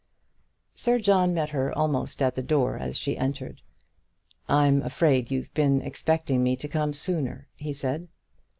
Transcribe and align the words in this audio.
Sir 0.73 0.97
John 0.97 1.31
met 1.31 1.51
her 1.51 1.71
almost 1.77 2.23
at 2.23 2.33
the 2.33 2.41
door 2.41 2.75
as 2.75 2.97
she 2.97 3.15
entered. 3.19 3.61
"I'm 4.49 4.81
afraid 4.81 5.29
you've 5.29 5.53
been 5.53 5.79
expecting 5.83 6.41
me 6.41 6.55
to 6.55 6.67
come 6.67 6.91
sooner," 6.91 7.47
he 7.55 7.71
said. 7.71 8.07